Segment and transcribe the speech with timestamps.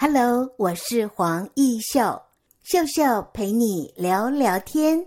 [0.00, 2.22] Hello，我是黄义秀，
[2.62, 5.04] 秀秀陪你聊聊天。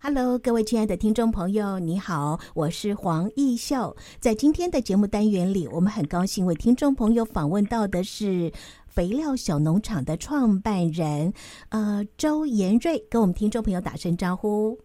[0.00, 3.94] Hello，各位亲爱的听众朋友，你好，我是黄义秀。
[4.18, 8.50] 在今天的节目单元里，我们很高兴为听众朋友访问到的是
[8.98, 11.32] 肥料小农场的创办人，
[11.68, 14.76] 呃，周延瑞，跟我们听众朋友打声招呼。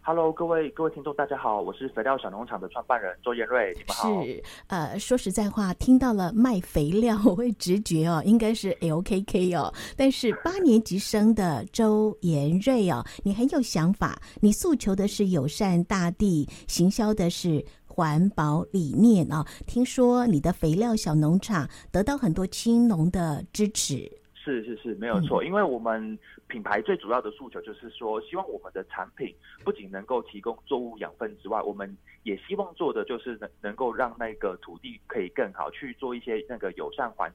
[0.00, 4.24] Hello，各位各位听众，大家好，我是肥料小农场的创办人周延瑞，你们好。
[4.24, 9.70] 是，呃，说实在话，听到了卖肥料，我会直觉哦， 应该是 LKK 哦。
[9.94, 19.46] 但是八年级生的周延瑞哦，你很有想法，你诉求的是友善大地，行销的是环保理念啊、哦。
[19.66, 24.10] 听说你的肥料小农场得到很多青农的支持。
[24.42, 26.18] 是是是，没有错，因为我们
[26.48, 37.30] 品牌最主要的诉求就是说，希望我们的产品不仅能够提供作物养分之外，我们也希望做的就是能能够让那个土地可以更好去做一些那个友善环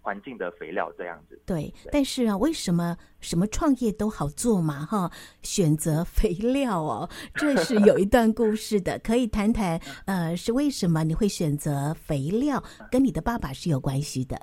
[0.00, 1.40] 环境的肥料这样子。
[1.46, 4.86] 对，对，但是啊，为什么什么创业都好做嘛？
[4.86, 5.10] 哈，
[5.42, 12.62] 选择肥料哦， 这是有一段故事的， 可以谈谈呃，是为什么你会选择肥料？
[12.90, 14.40] 跟你的爸爸是有关系的。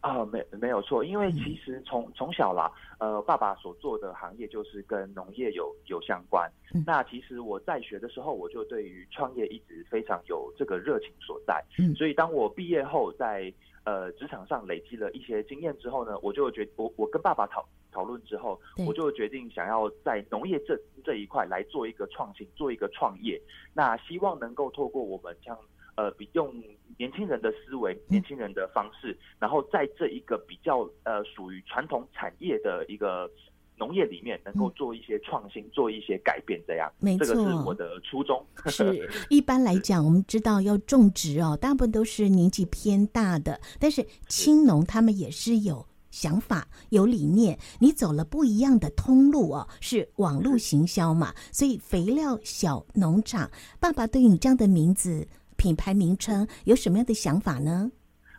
[0.00, 6.50] 啊、呃，没没有错，因为其实从从小啦，呃，爸爸所做的行业就是跟农业有有相关。
[6.74, 6.82] 嗯。
[6.86, 11.62] 那其实我在学的时候，我就对于创业一直非常有这个热情所在。
[11.78, 11.94] 嗯。
[11.94, 13.52] 所以当我毕业后在
[13.84, 23.38] 呃职场上累积了一些经验之后呢，我就决我我跟爸爸讨讨论之后，我就决定想要在农业这这一块来做一个创新，做一个创业。
[23.74, 25.58] 那希望能够透过我们像
[26.00, 26.52] 呃比用。
[26.98, 33.30] 年轻人的思维，年轻人的方式，嗯、然后在这一个比较呃属于传统产业的一个
[33.78, 38.44] 农业里面，能够做一些创新，嗯、做一些改变，这样，没错，这个是我的初衷。
[38.68, 47.58] 是，一般来讲，我们知道要种植哦，大部分都是年纪偏大的，但是青农他们也是有想法、有理念。
[47.78, 51.32] 你走了不一样的通路哦，是网络行销嘛？
[51.50, 55.26] 所以肥料小农场，爸爸对于你这样的名字。
[55.60, 57.92] 品牌名称有什么样的想法呢？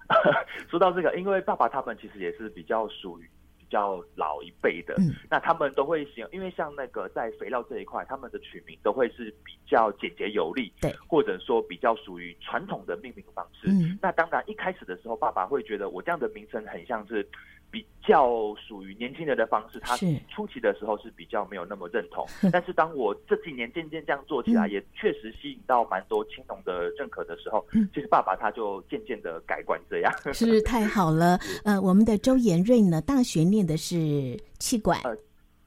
[0.72, 13.68] 说到这个，因为爸爸他们其实也是比较属于比较老一辈的，嗯，那他们都会想，因为像那个在肥料这一块，他们的取名都会是比较简洁有力，对，或者说比较属于传统的命名方式。
[13.68, 17.24] 嗯，那当然一开始的时候，爸爸会觉得我这样的名称很像是。
[17.72, 19.96] 比较属于年轻人的方式，他
[20.30, 22.28] 初期的时候是比较没有那么认同。
[22.28, 30.14] 是， 但是当我这几年渐渐这样做起来，嗯、也确实吸引到蛮多青农的认可的时候，嗯、其实爸爸他就渐渐的改观这样。
[30.34, 35.00] 是太好了， 呃，我们的周延瑞呢，大学念的是气管。
[35.04, 35.16] 呃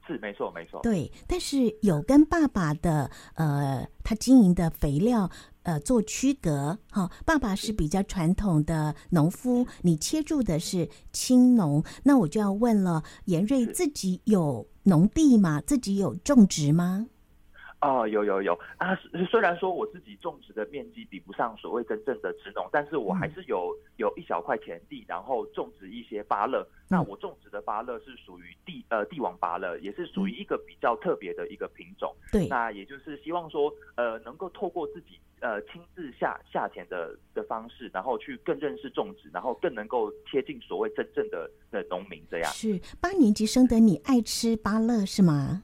[0.07, 0.79] 是没错，没错。
[0.83, 5.27] 对，但是有跟爸爸的呃，他经营的肥料
[5.65, 7.11] 呃做区隔哈、哦。
[7.25, 15.61] 爸爸是比较传统的农夫，你切入的是青农，那我就要问了，严瑞自己有农地吗？
[15.61, 17.07] 自己有种植吗？
[17.81, 18.97] 哦，有有有啊！
[19.29, 26.67] 虽然说我自己种植的面积比不上所谓真正的植农，但是我还是有有一小块田地，然后种植一些芭乐。
[26.87, 32.11] 那我种植的芭乐是属于帝呃帝王芭乐，也是属于一个比较特别的一个品种。
[32.31, 42.51] 对，那也就是希望说，呃，能够透过自己呃亲自下下田的的方式，然后去更认识种植，然后更能够贴近所谓真正的的农民这样。
[42.51, 45.63] 是八年级生的你爱吃芭乐是吗？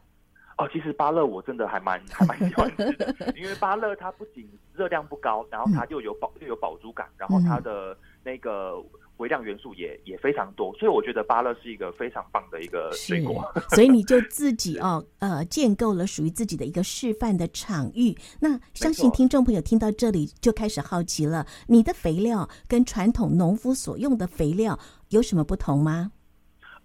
[0.59, 8.75] 哦，其实芭乐我真的还蛮还蛮喜欢吃的，因为芭乐它不仅热量不高，然后它又有饱又有饱足感，然后它的那个
[9.21, 13.49] 微量元素也也非常多，所以我觉得芭乐是一个非常棒的一个水果。
[13.75, 18.17] 所以你就自己哦呃建构了属于自己的一个示范的场域。
[18.39, 26.11] 那相信听众朋友听到这里就开始好奇了，你的肥料跟传统农夫所用的肥料有什么不同吗？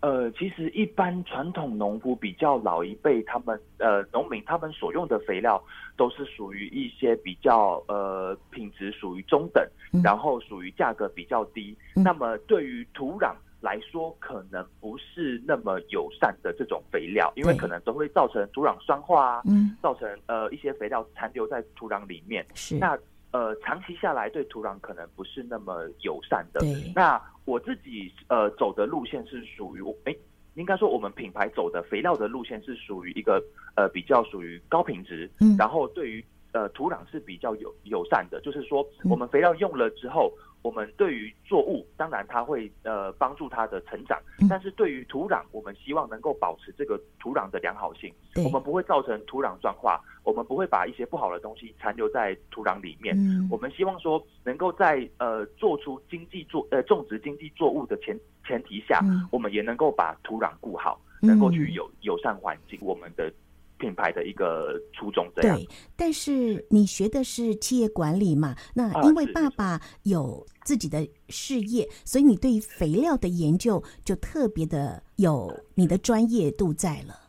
[0.01, 5.63] 呃，其实一般传统农夫比较老一辈，他们呃农民他们所用的肥料
[5.97, 11.77] 都是属于一些比较呃品质属于中等，嗯、然后属于价格比较低。
[11.97, 22.47] 嗯、那么对于土壤来说，可能不是那么友善的这种肥料，因为可能都会造成土壤酸化啊，嗯、造成呃一些肥料残留在土壤里面。
[22.55, 22.97] 是那。
[23.37, 26.61] 呃，长期下来对土壤可能不是那么友善的。
[26.61, 26.91] 对。
[26.95, 30.17] 那我自己呃走的路线是属于，哎，
[30.55, 33.43] 应该说我们品牌走的肥料的路线是属于一个
[33.75, 40.33] 呃比较属于高品质，嗯，然后对于呃土壤是比较友友善的，就是说我们肥料用了之后
[40.63, 48.13] 我们对于作物，当然它会呃帮助它的成长，但是对于土壤，我们希望能够保持这个土壤的良好性。
[48.45, 53.17] 我们不会造成土壤酸化，我们不会把一些不好的东西残留在土壤里面。
[53.49, 59.01] 我们希望说，能够在呃做出经济作呃种植经济作物的前前提下，
[59.31, 62.79] 我们也能够把土壤顾好，能够去友友善环境。
[62.83, 63.33] 我们的。
[63.79, 65.57] 品牌的一个初衷这样。
[65.57, 68.55] 对，但是你学的是企业管理嘛？
[68.75, 77.21] 那因为爸爸有自己的事业，所以你对于肥料的研究就特别的有你的专业度在了。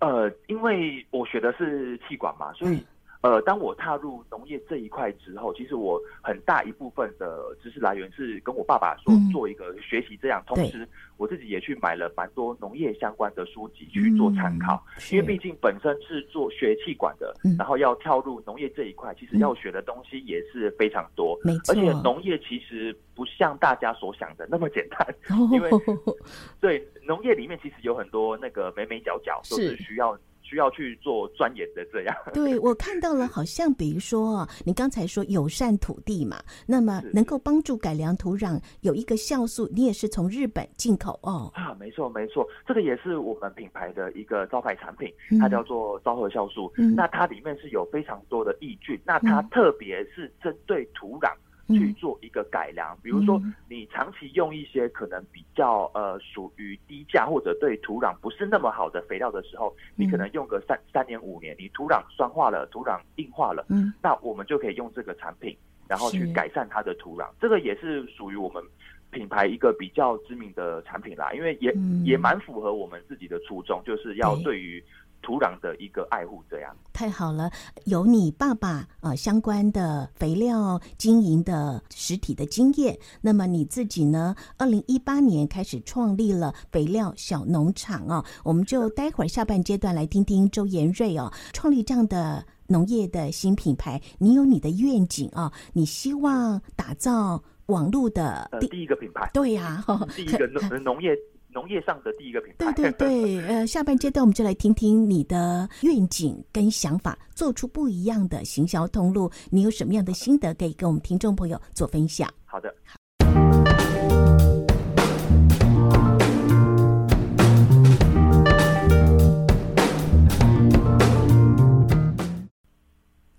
[0.00, 2.84] 呃，因为我学的是气管嘛，所以。
[3.24, 10.86] 嗯呃，当我踏入农业这一块之后，其实我很大一部分的知识来源是跟我爸爸说做一个学习，这样，嗯、同时
[11.16, 21.38] 我自己也去买了蛮多农业相关的书籍去做参考，嗯、因为毕竟本身是做学气管的，嗯、然后要跳入农业这一块，其实要学的东西也是非常多，
[21.70, 25.14] 而且农业其实不像大家所想的那么简单，
[25.50, 25.70] 因为
[26.60, 29.74] 对农业里面其实有很多那个眉眉角角都是。
[29.76, 30.14] 需要。
[30.54, 41.50] 需要去做钻研的这样， 对，我看到了，好像比如说，你刚才说友善土地嘛，那么能够帮助改良土壤，有一个酵素，你也是从日本进口哦。
[41.54, 46.72] 啊，没错没错，这个也是我们品牌的一个招牌产品，它叫做昭和酵素。
[46.76, 51.32] 嗯，那它里面是有非常多的抑菌，那它特别是针对土壤。
[51.68, 65.56] 去做一个改良，比如说你长期用一些可能比较呃属于低价或者对土壤不是那么好的肥料的时候，你可能用个三三年五年，你土壤酸化了，土壤硬化了，嗯，那我们就可以用这个产品，
[65.88, 68.62] 然后去改善它的土壤，这个也是属于我们
[69.10, 71.72] 品牌一个比较知名的产品啦，因为也
[72.04, 74.82] 也蛮符合我们自己的初衷，就是要对于。
[75.24, 77.50] 土壤的一个爱护，这样太好了。
[77.86, 84.36] 有你爸爸啊、呃、相关的肥料经营的实体的经验，那么你自己呢？
[84.58, 101.16] 二零一八年开始创立了肥料小农场哦，我们就待会儿下半阶段来听听周延瑞哦，创立这样的农业的新品牌，你有你的愿景啊、哦，你希望打造网络的第、呃、第一个品牌，对呀、啊，第一个农农业。
[101.54, 102.72] 农业上的第一个品牌。
[102.72, 109.30] 对对对， 呃，下半阶段我们就来听听你的愿景跟想法，做出不一样的行销通路。
[109.50, 112.28] 你有什么样的心得可以跟我们听众朋友做分享？
[112.44, 112.74] 好的。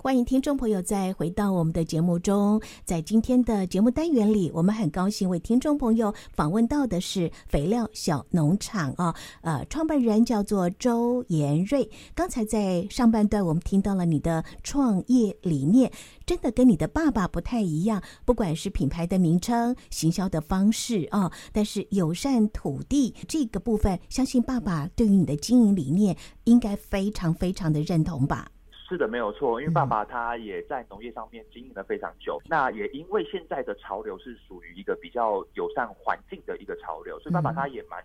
[0.06, 11.90] 欢迎听众朋友再回到我们的节目中，在今天的节目单元里，我们很高兴为听众朋友访问到的是肥料小农场啊，呃，创办人叫做周延瑞。
[12.14, 15.92] 刚才在上半段我们听到了你的创业理念，
[16.24, 28.52] 真的跟你的爸爸不太一样，不管是品牌的名称、行销的方式啊，但是友善土地这个部分，相信爸爸对于你的经营理念应该非常非常的认同吧。
[28.96, 38.02] 是的，没有错，因为爸爸他也在农业上面经营了非常久，嗯、那也因为现在的潮流是属于一个比较友善环境的一个潮流，所以爸爸他也蛮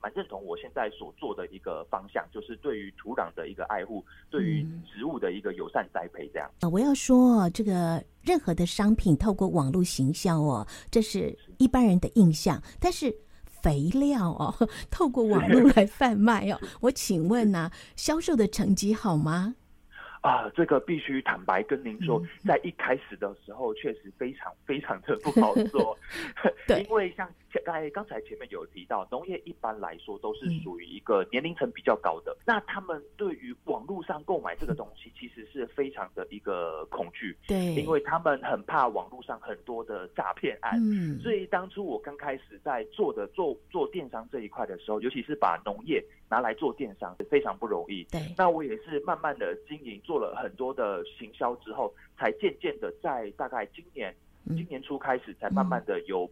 [0.00, 6.48] 蛮认同我现在所做的一个方向，就是对于土壤的一个爱护，对于植物的一个友善栽培这样。
[6.60, 13.12] 啊，我要说这个任何的商品透过网络行销哦，这是一般人的印象，但是
[13.44, 14.54] 肥料哦，
[14.88, 19.56] 透过网络来贩卖哦，我请问呢、啊，销售的成绩好吗？
[20.20, 25.96] 啊，这个必须坦白跟您说，在一开始的时候，确实非常非常的不好做，
[26.66, 27.28] 对， 因为像
[27.64, 50.00] 刚才刚才前面有提到，农业一般来说都是属于一个年龄层比较高的，那他们对于网络上购买这个东西，其实是非常的一个恐惧，对，因为他们很怕网络上很多的诈骗案，嗯，所以当初我刚开始在做的做做电商这一块的时候，尤其是把农业拿来做电商，是非常不容易，对，那我也是慢慢的经营。
[50.04, 54.14] 做了很多的行销之后，才渐渐的在大概今年
[54.48, 56.28] 今年初开始，才慢慢的有。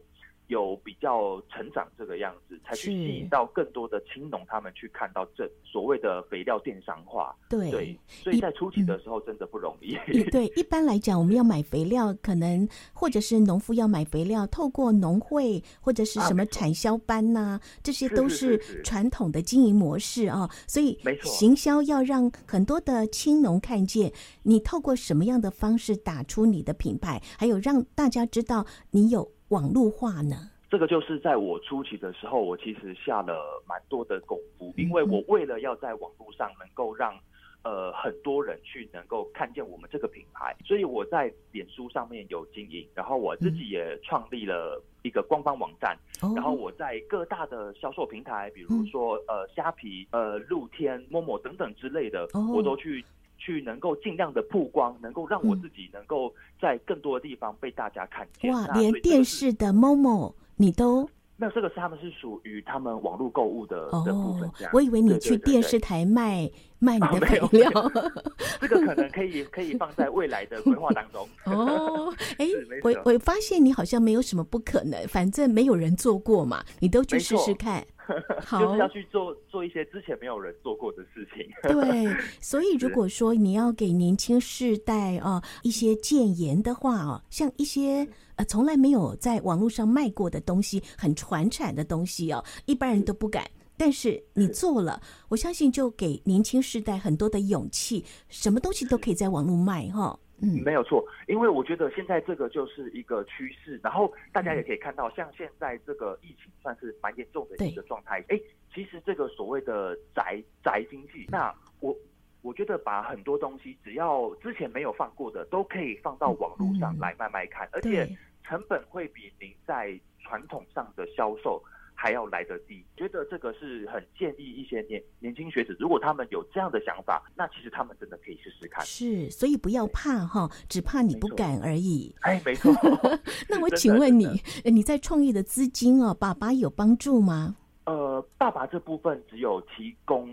[0.49, 7.35] 有比较成长这个样子，才去吸引到更多的青农他们去看到这所谓的肥料电商化。
[7.49, 9.97] 对，对，所以在初期的时候真的不容易。
[10.07, 20.49] 嗯、对，一般来讲，我们要买肥料，可能或者是农夫要买肥料，透过农会或者是什么产销班呐、啊，啊、这些都是传统的经营模式啊。
[20.67, 24.12] 所以，行销要让很多的青农看见
[24.43, 29.36] 你透过什么样的方式打出你的品牌，还有让大家知道你有。
[29.49, 30.35] 网络化呢？
[30.69, 37.17] 这个就是在我初期的时候，我其实下了蛮多的功夫，因为我为了要在网络上能够让
[37.62, 53.05] 呃很多人去能够看见我们这个品牌，所以我在脸书上面有经营，然后我自己也创立了一个官方网站，嗯、然后我在各大的销售平台，比如说呃虾皮、呃露天、Momo 等等之类的，哦、我都去
[53.38, 58.52] 去能够尽量的曝光，能够让我自己能够在更多的地方被大家看见。
[58.52, 61.09] 哇，连电视的 Momo 你都。
[61.38, 64.71] 那这个是他们是属于他们网络购物的的部分，这样。
[64.73, 67.71] 我以为你去电视台卖卖你的配料，
[68.59, 71.28] 这个可能可以可以放在未来的规划当中。
[71.45, 72.47] 哦， 哎，
[72.83, 77.87] 我我发现你好像没有什么不可能，反正没有人做过嘛，你都去试试看。
[78.45, 81.47] 好，就是要去做做一些之前没有人做过的事情。
[81.63, 82.07] 对，
[82.41, 93.45] 所以如果说你要给年轻世代啊一些建言的话啊，像一些呃从来没有在网络上卖过的东西，很传产的东西哦，一般人都不敢。
[93.79, 100.19] 但是你做了，我相信就给年轻世代很多的勇气，什么东西都可以在网络卖哈。
[100.43, 108.23] 嗯，没有错，因为我觉得现在这个就是一个趋势，然后大家也可以看到，像现在这个疫情算是蛮严重的一个状态。
[108.28, 108.38] 哎，
[108.75, 111.97] 其实这个所谓的宅宅经济，那我
[112.43, 118.07] 我觉得把很多东西只要之前没有放过的，都可以放到网络上来卖卖看，而且
[118.45, 121.62] 成本会比您在传统上的销售
[121.99, 128.85] 还要来得低，觉得这个是很建议一些年年轻学子，如果他们有这样的想法，那其实他们真的可以试试看。
[128.85, 132.15] 是，所以不要怕哈，只怕你不敢而已。
[132.21, 132.73] 哎，没错。
[133.49, 137.57] 那我请问你，你在创业的资金哦，爸爸有帮助吗？
[137.87, 140.29] 呃，爸爸这部分只有提供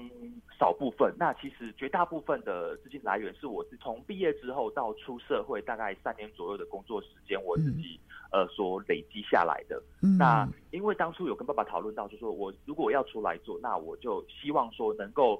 [0.64, 8.00] 少部分，那其实绝大部分的资金来源是我是从毕业之后到出社会大概三年左右的工作时间，我自己。
[8.00, 15.40] 嗯呃，所累积下来的，嗯、那因为当初有跟爸爸讨论到，就是说我如果要出来做，那我就希望说能够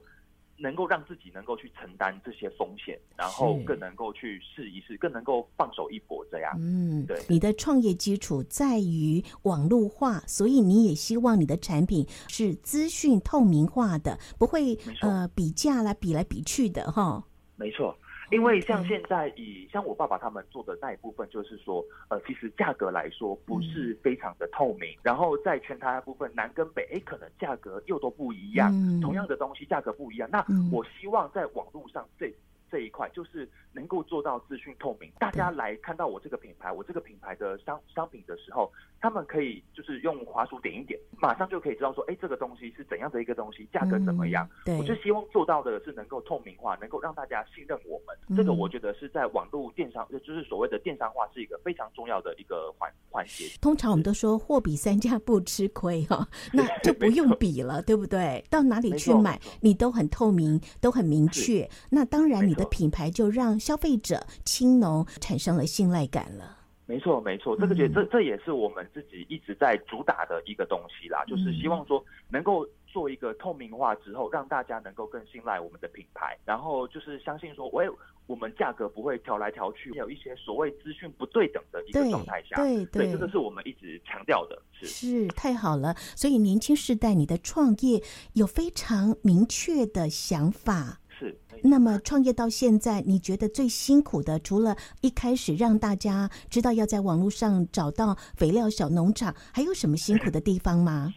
[0.64, 6.56] 能够让自己能够去承担这些风险，然后更能够去试一试，更能够放手一搏，这样。
[6.58, 7.22] 嗯，对。
[7.28, 17.22] 你的创业基础在于网络化，所以你也希望你的产品是资讯透明化的，不会呃比价来比来比去的哈。
[17.58, 17.94] 没错。
[18.32, 24.98] 因为像现在以像我爸爸他们做的那一部分，就是说，呃，其实价格来说不是非常的透明。
[25.02, 28.72] 然后在全台的部分，南跟北，哎，可能价格又都不一样。
[29.02, 30.30] 同样的东西价格不一样。
[30.32, 32.34] 那我希望在网络上这
[32.74, 35.12] 这一块，就是能够做到资讯透明。
[35.20, 44.50] 大家来看到我这个品牌，我这个品牌的商商品的时候，他们可以就是用滑鼠点一点，马上就可以知道说，哎，这个东西是怎样的一个东西，价格怎么样。
[44.66, 48.36] 对，我就希望做到的是能够透明化，能够让大家信任我们。
[48.36, 53.46] 这个我觉得是在网络电商，就是所谓的电商化，是一个非常重要的一个环环节。
[53.62, 58.44] 通常我们都说货比三家不吃亏哈， 那就不用比了，对不对？
[58.50, 61.70] 到哪里去买，你都很透明，都很明确。
[61.92, 66.58] 那当然，你的品牌就让消费者青农产生了信赖感了。
[66.86, 72.68] 没错，没错，这个觉这这也是我们自己一直在主打的一个东西啦，就是希望说能够。
[72.94, 77.90] 做一个透明化之后，让大家能够更信赖我们的品牌，然后就是相信说，喂，
[78.28, 85.96] 我们价格不会调来调去，有一些所谓资讯不对等的一个状态下，对对，这个是我们一直强调的，是是太好了。
[86.16, 88.00] 所以年轻世代，你的创业
[88.34, 91.36] 有非常明确的想法，是。
[91.64, 101.14] 那么创业到现在，你觉得最辛苦的，除了一开始让大家知道要在网络上找到肥料小农场，还有什么辛苦的地方吗？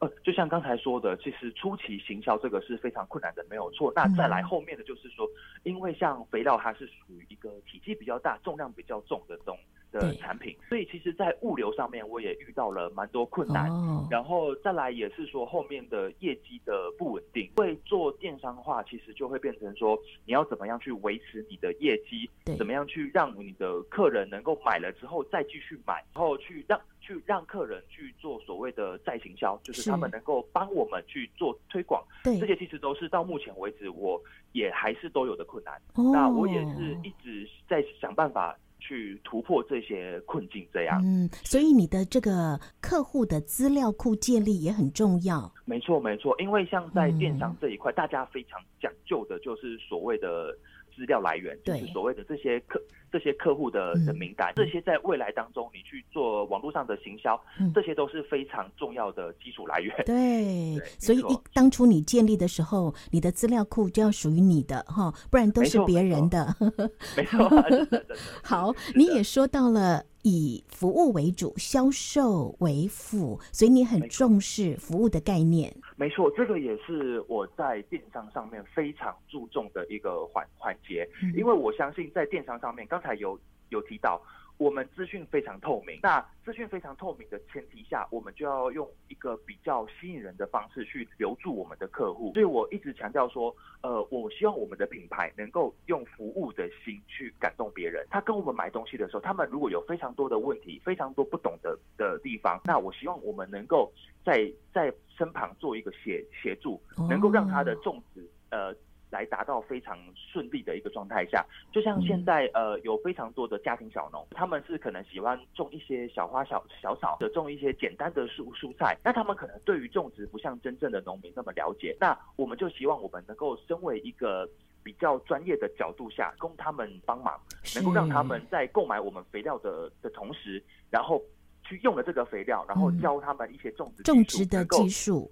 [0.00, 3.92] 呃，就像刚才说的，其实初期行销这个是非常困难的，没有错。
[3.96, 5.26] 那再来后面的就是说，
[5.64, 9.58] 因为像肥料它是属于一个体积比较大、重量比较重的这种
[9.90, 13.70] 的产品，所以其实，在物流上面我也遇到了蛮多困难。
[14.10, 26.80] 然后再来也是说，后面的业绩的不稳定，会做电商化，其实就会变成说，你要怎么样去维持你的业绩，怎么样去让你的客人能够买了之后再继续买，然后去让。
[27.00, 34.20] 去让客人去做所谓的再行销，就是他们能够帮我们去做推广，对，这些其实都是到目前为止我
[34.52, 35.74] 也还是都有的困难。
[35.94, 41.00] 哦、那我也是一直在想办法去突破这些困境，这样。
[41.04, 45.52] 嗯，所以你的这个客户的资料库建立也很重要。
[45.64, 50.56] 没错，没错，因为像在电商这一块，嗯、大家非常讲究的就是所谓的。
[50.98, 57.40] 资料来源就是所谓的这些客这些客户的的名单，这些在未来当中你去做网络上的行销，
[57.72, 59.94] 这些都是非常重要的基础来源。
[60.04, 66.54] 对， 所以一当初你建立的时候，你的资料库就要属于你的哈，不然都是别人的。
[67.16, 67.48] 没错，
[68.42, 75.74] 好，你也说到了以服务为主，销售为辅，所以你很重视服务的概念。
[75.96, 83.38] 没错，这个也是我在电商上面非常注重的一个环环节，嗯，因为我相信在电商上面，刚才有
[83.70, 84.20] 有提到。
[84.58, 92.32] 我们资讯非常透明，那资讯非常透明的前提下，我们就要用一个比较吸引人的方式去留住我们的客户。
[92.34, 98.04] 所以我一直强调说，呃，我希望我们的品牌能够用服务的心去感动别人。
[98.10, 103.92] 他跟我们买东西的时候，他们如果有非常多的问题，非常多不懂的的地方，那我希望我们能够
[104.24, 108.74] 在在身旁做一个协协助，能够让他的种植呃。
[109.10, 124.48] 来达到非常顺利的一个状态下，就像现在呃有非常多的家庭小农，他们是可能喜欢种一些小花小小草的，种一些简单的蔬蔬菜，那他们可能对于种植不像真正的农民那么了解，那我们就希望我们能够身为一个
[124.82, 127.40] 比较专业的角度下，供他们帮忙，
[127.74, 131.22] 能够让他们在购买我们肥料的的同时，然后
[131.62, 135.30] 去用了这个肥料，然后教他们一些种植种植的技术。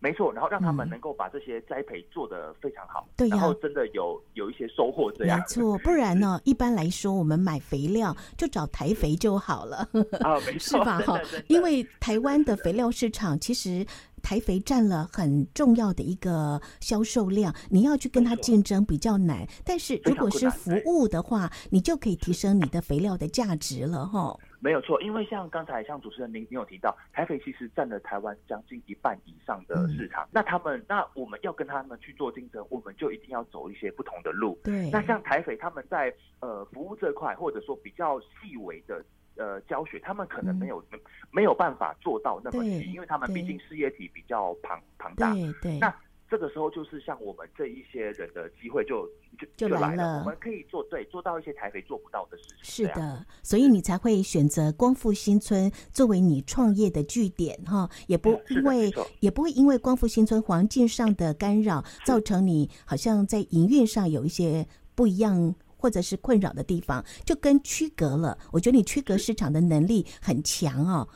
[0.00, 5.38] 没错，然后让他们能够把这些栽培做得非常好，对、嗯，然后真的有有一些收获这样。
[5.38, 9.78] 没错，不然呢， 一般来说，我们买肥料就找台肥就好了，
[10.22, 11.00] 啊，没错， 是吧？
[11.00, 13.84] 哈，因为台湾的肥料市场其实
[14.22, 19.44] 台肥占了很重要的一个销售量，你要去跟它竞争比较难。
[19.64, 24.36] 但是如果是服务的话，你就可以提升你的肥料的价值了，哈。
[24.60, 30.24] 没有错，因为像刚才像主持人您您有提到，台肥其实占了台湾将近一半以上的市场。
[30.24, 34.58] 嗯、那他们那我们要跟他们去做竞争，我们就一定要走一些不同的路。
[34.64, 34.90] 对。
[34.90, 39.04] 那像台肥他们在呃服务这块，或者说比较细微的
[39.36, 40.98] 呃教学，他们可能没有、嗯、
[41.30, 45.32] 没有办法做到那么细，因为他们毕竟事业体比较庞庞大。
[45.34, 45.78] 对对。
[45.78, 45.94] 那
[46.28, 49.08] 这个时候就是像我们这一些人的机会就。
[49.56, 52.86] 就来了，就来了，我们可以做对，做到一些台北做不到的事情。
[52.86, 64.66] 是的，所以你才会选择光复新村作为你创业的据点哈，也不因为也不会因为光复新村环境上的干扰，造成你好像在营运上有一些
[64.96, 68.36] 不一样或者是困扰的地方，就跟区隔了。
[68.50, 71.06] 我觉得你区隔市场的能力很强哦。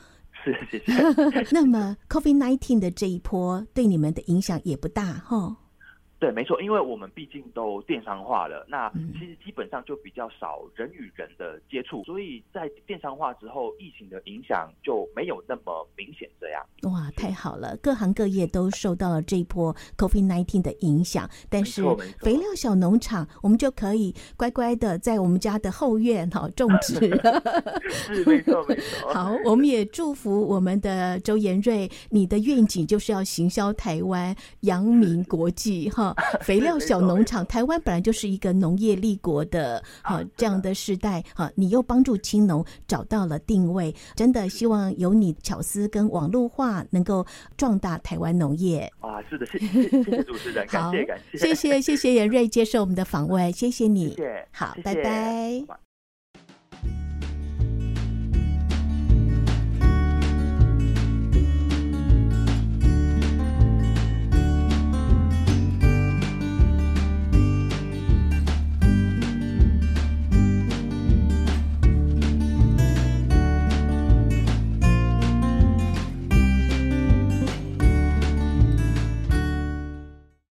[0.43, 0.93] 是，谢谢。
[1.51, 5.55] 那么 COVID-19 的这一波对你们的影响也不大哈。
[6.23, 16.29] 对，没错，因为我们毕竟都电商化了，那其实基本上就比较少人与人的接触，所以在电商化之后，疫情的影响就没有那么明显。
[16.39, 21.83] 这样哇，太好了，各行各业都受到了这一波 COVID-19 的影响，但是
[22.19, 26.95] 肥料小农场，我们就可以乖乖的在我们家的后院哈种植。
[27.91, 29.11] 是没错没错。
[29.13, 36.12] 好，我们也祝福我们的周延瑞，你的愿景就是要行销台湾，扬名国际哈。
[36.43, 40.73] 肥料小农场，台湾本来就是一个农业立国的哈这样的。
[40.73, 48.91] 时代哈，你又帮助青农找到了定位，真的希望有你巧思跟网络化能够壮大台湾农业。
[48.99, 55.92] 啊，是的，谢谢谢谢主持人， 感谢感谢，谢谢谢谢延瑞接受我们的访问，谢谢你，谢谢，好，拜拜。